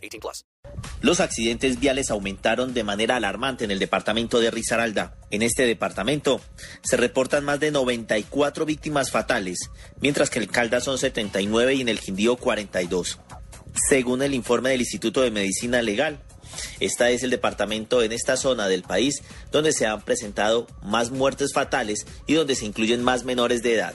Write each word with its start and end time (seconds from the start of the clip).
18 0.00 0.20
plus. 0.20 0.44
Los 1.00 1.20
accidentes 1.20 1.80
viales 1.80 2.10
aumentaron 2.10 2.74
de 2.74 2.84
manera 2.84 3.16
alarmante 3.16 3.64
en 3.64 3.70
el 3.70 3.78
departamento 3.78 4.40
de 4.40 4.50
Risaralda. 4.50 5.16
En 5.30 5.42
este 5.42 5.66
departamento 5.66 6.40
se 6.82 6.96
reportan 6.96 7.44
más 7.44 7.60
de 7.60 7.70
94 7.70 8.66
víctimas 8.66 9.10
fatales, 9.10 9.58
mientras 10.00 10.30
que 10.30 10.38
en 10.38 10.44
el 10.44 10.50
Caldas 10.50 10.84
son 10.84 10.98
79 10.98 11.74
y 11.74 11.80
en 11.80 11.88
el 11.88 12.00
Quindío 12.00 12.36
42. 12.36 13.18
Según 13.88 14.22
el 14.22 14.34
informe 14.34 14.70
del 14.70 14.80
Instituto 14.80 15.22
de 15.22 15.30
Medicina 15.30 15.80
Legal, 15.82 16.20
Este 16.80 17.14
es 17.14 17.22
el 17.22 17.30
departamento 17.30 18.02
en 18.02 18.12
esta 18.12 18.36
zona 18.36 18.68
del 18.68 18.82
país 18.82 19.22
donde 19.52 19.72
se 19.72 19.86
han 19.86 20.02
presentado 20.02 20.66
más 20.82 21.10
muertes 21.10 21.52
fatales 21.54 22.06
y 22.26 22.34
donde 22.34 22.56
se 22.56 22.66
incluyen 22.66 23.02
más 23.02 23.24
menores 23.24 23.62
de 23.62 23.74
edad. 23.74 23.94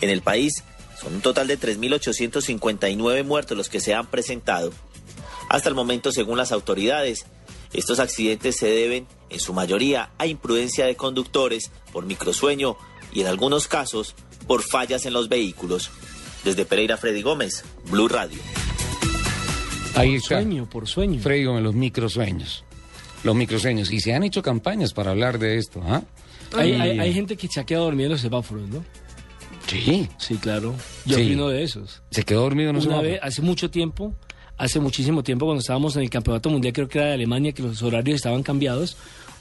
En 0.00 0.10
el 0.10 0.22
país 0.22 0.64
son 1.00 1.16
un 1.16 1.20
total 1.20 1.46
de 1.46 1.58
3.859 1.58 3.24
muertos 3.24 3.56
los 3.56 3.68
que 3.68 3.80
se 3.80 3.94
han 3.94 4.06
presentado. 4.06 4.72
Hasta 5.48 5.68
el 5.68 5.74
momento, 5.74 6.10
según 6.12 6.38
las 6.38 6.52
autoridades, 6.52 7.26
estos 7.72 7.98
accidentes 8.00 8.56
se 8.56 8.66
deben, 8.68 9.06
en 9.30 9.40
su 9.40 9.52
mayoría, 9.52 10.10
a 10.18 10.26
imprudencia 10.26 10.86
de 10.86 10.96
conductores 10.96 11.70
por 11.92 12.04
microsueño 12.06 12.76
y, 13.12 13.20
en 13.20 13.26
algunos 13.28 13.68
casos, 13.68 14.14
por 14.46 14.62
fallas 14.62 15.06
en 15.06 15.12
los 15.12 15.28
vehículos. 15.28 15.90
Desde 16.44 16.64
Pereira, 16.64 16.96
Freddy 16.96 17.22
Gómez, 17.22 17.64
Blue 17.90 18.08
Radio. 18.08 18.38
Ahí 19.94 20.16
está. 20.16 20.40
Sueño, 20.42 20.68
por 20.68 20.86
sueño. 20.86 21.20
Freddy 21.20 21.44
Gómez, 21.44 21.62
los 21.62 21.74
microsueños. 21.74 22.64
Los 23.24 23.34
microsueños. 23.34 23.90
Y 23.90 24.00
se 24.00 24.14
han 24.14 24.22
hecho 24.24 24.42
campañas 24.42 24.92
para 24.92 25.10
hablar 25.12 25.38
de 25.38 25.56
esto, 25.58 25.80
¿ah? 25.86 26.02
Hay, 26.56 26.72
hay- 26.74 26.98
hay 27.00 27.12
gente 27.12 27.36
que 27.36 27.48
se 27.48 27.60
ha 27.60 27.64
quedado 27.64 27.86
dormida 27.86 28.06
en 28.06 28.12
los 28.12 28.20
semáforos, 28.20 28.68
¿no? 28.68 28.84
Sí. 29.66 30.08
Sí, 30.18 30.36
claro. 30.36 30.74
Yo 31.06 31.16
Sí. 31.16 31.24
fui 31.24 31.34
uno 31.34 31.48
de 31.48 31.62
esos. 31.64 32.02
Se 32.10 32.22
quedó 32.22 32.42
dormido 32.42 32.70
en 32.70 32.76
un 32.76 32.82
Una 32.82 32.90
semáforo. 32.90 33.08
vez, 33.10 33.20
hace 33.22 33.42
mucho 33.42 33.70
tiempo, 33.70 34.14
hace 34.56 34.80
muchísimo 34.80 35.22
tiempo, 35.22 35.46
cuando 35.46 35.60
estábamos 35.60 35.96
en 35.96 36.02
el 36.02 36.10
campeonato 36.10 36.50
mundial, 36.50 36.72
creo 36.72 36.88
que 36.88 36.98
era 36.98 37.08
de 37.08 37.14
Alemania, 37.14 37.52
que 37.52 37.62
los 37.62 37.82
horarios 37.82 38.16
estaban 38.16 38.42
cambiados, 38.42 38.96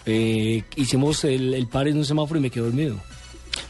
eh, 0.05 0.63
hicimos 0.75 1.23
el, 1.23 1.53
el 1.53 1.67
par 1.67 1.87
en 1.87 1.97
un 1.97 2.05
semáforo 2.05 2.39
y 2.39 2.43
me 2.43 2.49
quedé 2.49 2.63
dormido. 2.63 2.97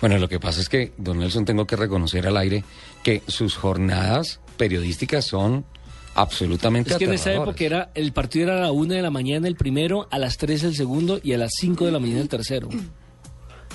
Bueno, 0.02 0.18
lo 0.18 0.28
que 0.28 0.40
pasa 0.40 0.62
es 0.62 0.70
que, 0.70 0.92
don 0.98 1.20
Nelson, 1.20 1.46
tengo 1.46 1.66
que 1.66 1.76
reconocer 1.76 2.28
al 2.28 2.38
aire 2.38 2.64
que 3.04 3.22
sus 3.28 3.56
jornadas 3.56 4.40
periodísticas 4.58 5.26
son 5.26 5.66
absolutamente 6.16 6.92
Es 6.92 6.98
que 6.98 7.06
en 7.06 7.14
esa 7.14 7.34
época 7.34 7.64
era, 7.64 7.92
el 7.94 8.12
partido 8.14 8.46
era 8.46 8.58
a 8.58 8.62
la 8.62 8.72
una 8.72 8.96
de 8.96 9.02
la 9.02 9.12
mañana 9.12 9.48
el 9.48 9.56
primero, 9.56 10.08
a 10.10 10.18
las 10.18 10.38
3 10.38 10.64
el 10.64 10.76
segundo 10.76 11.20
y 11.22 11.34
a 11.34 11.38
las 11.38 11.52
5 11.60 11.86
de 11.86 11.92
la 11.92 12.00
mañana 12.00 12.22
el 12.22 12.30
tercero. 12.30 12.70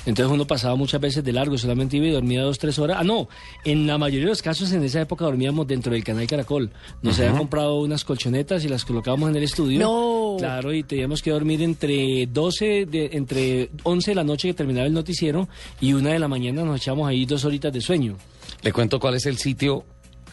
Entonces 0.07 0.33
uno 0.33 0.47
pasaba 0.47 0.75
muchas 0.77 1.01
veces 1.01 1.25
de 1.25 1.33
largo, 1.33 1.59
solamente 1.59 1.97
iba 1.97 2.07
y 2.07 2.11
dormía 2.11 2.43
dos, 2.43 2.59
tres 2.59 2.79
horas. 2.79 2.99
Ah, 3.01 3.05
no, 3.05 3.29
en 3.65 3.87
la 3.87 3.99
mayoría 3.99 4.27
de 4.27 4.31
los 4.31 4.43
casos 4.43 4.73
en 4.73 4.83
esa 4.83 5.01
época 5.01 5.25
dormíamos 5.25 5.67
dentro 5.67 5.93
del 5.93 6.05
canal 6.05 6.27
Caracol. 6.27 6.71
Nos 7.03 7.19
habían 7.19 7.39
comprado 7.39 7.81
unas 7.81 8.05
colchonetas 8.05 8.65
y 8.65 8.69
las 8.69 8.85
colocábamos 8.85 9.31
en 9.31 9.37
el 9.37 9.43
estudio. 9.43 9.81
No. 9.81 10.37
Claro, 10.39 10.73
y 10.73 10.83
teníamos 10.83 11.23
que 11.23 11.31
dormir 11.31 11.63
entre 11.63 12.27
12, 12.27 12.87
de, 12.87 13.11
entre 13.13 13.71
11 13.83 14.11
de 14.11 14.15
la 14.15 14.25
noche 14.25 14.49
que 14.49 14.55
terminaba 14.55 14.87
el 14.87 14.93
noticiero 14.93 15.49
y 15.81 15.93
una 15.93 16.11
de 16.11 16.19
la 16.19 16.29
mañana 16.29 16.65
nos 16.65 16.81
echamos 16.81 17.09
ahí 17.09 17.27
dos 17.27 17.45
horitas 17.45 17.73
de 17.73 17.81
sueño. 17.81 18.17
Le 18.63 18.73
cuento 18.73 18.99
cuál 18.99 19.15
es 19.15 19.27
el 19.27 19.39
sitio 19.39 19.85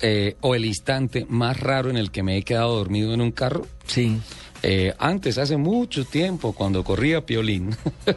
eh, 0.02 0.36
o 0.42 0.54
el 0.54 0.66
instante 0.66 1.26
más 1.28 1.60
raro 1.60 1.90
en 1.90 1.98
el 1.98 2.12
que 2.12 2.22
me 2.24 2.38
he 2.38 2.44
quedado 2.44 2.78
dormido 2.78 3.14
en 3.14 3.22
un 3.22 3.32
carro. 3.32 3.66
Sí. 3.86 4.18
Eh, 4.64 4.94
antes, 4.98 5.38
hace 5.38 5.56
mucho 5.56 6.04
tiempo, 6.06 6.52
cuando 6.54 6.84
corría 6.84 7.26
Piolín, 7.26 7.76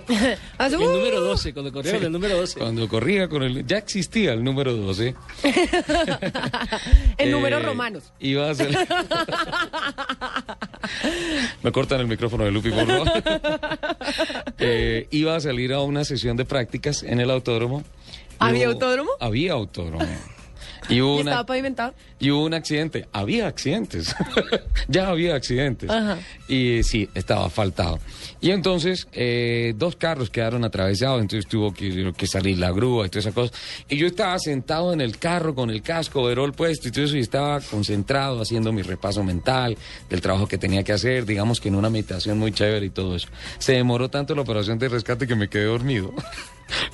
Hace- 0.58 0.76
El 0.76 0.80
número 0.80 1.20
12, 1.20 1.52
cuando 1.52 1.70
corrieron 1.72 2.02
el 2.04 2.12
número 2.12 2.36
12. 2.38 2.58
cuando 2.58 2.88
corría 2.88 3.28
con 3.28 3.42
el... 3.42 3.66
Ya 3.66 3.76
existía 3.78 4.32
el 4.32 4.42
número 4.42 4.74
12. 4.74 5.14
en 5.42 7.28
Eh, 7.28 7.30
números 7.30 7.62
romanos. 7.64 8.04
Iba 8.20 8.50
a 8.50 8.54
ser... 8.54 8.70
Me 11.62 11.72
cortan 11.72 12.00
el 12.00 12.06
micrófono 12.06 12.44
de 12.44 12.50
Lupi, 12.50 12.70
por 12.70 12.86
favor. 12.86 13.08
Eh, 14.58 15.08
iba 15.10 15.36
a 15.36 15.40
salir 15.40 15.72
a 15.72 15.80
una 15.80 16.04
sesión 16.04 16.36
de 16.36 16.44
prácticas 16.44 17.02
en 17.02 17.20
el 17.20 17.30
autódromo. 17.30 17.84
¿Había 18.38 18.68
autódromo? 18.68 19.10
Había 19.20 19.52
autódromo. 19.52 20.06
Y 20.88 21.00
hubo, 21.00 21.16
¿Y 21.18 21.20
una- 21.20 21.30
estaba 21.32 21.46
pavimentado? 21.46 21.94
y 22.18 22.30
hubo 22.30 22.44
un 22.44 22.54
accidente. 22.54 23.06
Había 23.12 23.46
accidentes. 23.46 24.14
ya 24.88 25.08
había 25.08 25.34
accidentes. 25.34 25.88
Ajá. 25.90 26.18
Y 26.48 26.82
sí, 26.82 27.08
estaba 27.14 27.48
faltado. 27.50 27.98
Y 28.42 28.50
entonces, 28.50 29.06
eh, 29.12 29.74
dos 29.76 29.96
carros 29.96 30.30
quedaron 30.30 30.64
atravesados, 30.64 31.20
entonces 31.20 31.48
tuvo 31.48 31.72
que, 31.72 32.12
que 32.16 32.26
salir 32.26 32.58
la 32.58 32.70
grúa 32.72 33.06
y 33.06 33.08
toda 33.10 33.20
esa 33.20 33.32
cosa. 33.32 33.52
Y 33.88 33.96
yo 33.96 34.06
estaba 34.06 34.38
sentado 34.38 34.92
en 34.92 35.00
el 35.00 35.18
carro 35.18 35.54
con 35.54 35.70
el 35.70 35.82
casco, 35.82 36.24
verol 36.24 36.52
puesto 36.52 36.88
y 36.88 36.90
todo 36.90 37.04
eso, 37.04 37.16
y 37.16 37.20
estaba 37.20 37.60
concentrado 37.60 38.40
haciendo 38.40 38.72
mi 38.72 38.82
repaso 38.82 39.22
mental 39.22 39.76
del 40.08 40.20
trabajo 40.20 40.46
que 40.46 40.58
tenía 40.58 40.82
que 40.82 40.92
hacer, 40.92 41.24
digamos 41.26 41.60
que 41.60 41.68
en 41.68 41.74
una 41.74 41.90
meditación 41.90 42.38
muy 42.38 42.52
chévere 42.52 42.86
y 42.86 42.90
todo 42.90 43.16
eso. 43.16 43.28
Se 43.58 43.72
demoró 43.72 44.08
tanto 44.08 44.34
la 44.34 44.42
operación 44.42 44.78
de 44.78 44.88
rescate 44.88 45.26
que 45.26 45.34
me 45.36 45.48
quedé 45.48 45.64
dormido. 45.64 46.12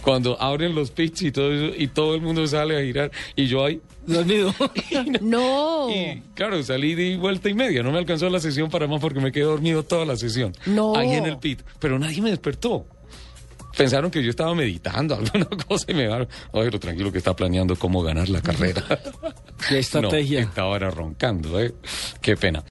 Cuando 0.03 0.41
abren 0.41 0.75
los 0.75 0.91
pits 0.91 1.22
y 1.22 1.32
todo 1.32 1.53
eso, 1.53 1.75
y 1.76 1.88
todo 1.88 2.14
el 2.14 2.20
mundo 2.20 2.47
sale 2.47 2.78
a 2.78 2.82
girar, 2.82 3.10
y 3.34 3.47
yo 3.47 3.64
ahí, 3.64 3.81
Dormido. 4.06 4.54
No. 5.20 5.91
y 5.91 6.22
claro, 6.34 6.62
salí 6.62 6.94
de 6.94 7.16
vuelta 7.16 7.48
y 7.48 7.54
media. 7.54 7.82
No 7.82 7.91
me 7.91 7.98
alcanzó 7.98 8.31
la 8.31 8.41
sesión 8.41 8.70
para 8.70 8.87
más 8.87 9.00
porque 9.00 9.20
me 9.20 9.32
quedé 9.32 9.44
dormido 9.44 9.82
toda 9.82 10.04
la 10.04 10.16
sesión. 10.16 10.53
No. 10.66 10.97
Ahí 10.97 11.12
en 11.12 11.26
el 11.26 11.38
pit. 11.38 11.62
Pero 11.81 11.98
nadie 11.98 12.22
me 12.22 12.31
despertó. 12.31 12.87
Pensaron 13.76 14.10
que 14.10 14.22
yo 14.22 14.31
estaba 14.31 14.54
meditando 14.54 15.14
alguna 15.16 15.47
cosa 15.69 15.84
y 15.88 15.94
me 15.94 16.04
dijeron, 16.04 16.28
oye, 16.53 16.70
lo 16.70 16.81
tranquilo 16.81 17.12
que 17.12 17.19
está 17.19 17.34
planeando 17.37 17.76
cómo 17.76 18.03
ganar 18.03 18.28
la 18.28 18.41
carrera. 18.41 18.82
Qué 19.69 19.78
estrategia. 19.78 20.41
No, 20.43 20.48
estaba 20.48 20.76
era 20.76 20.91
roncando, 20.91 21.60
¿eh? 21.60 21.75
Qué 22.22 22.37
pena. 22.37 22.64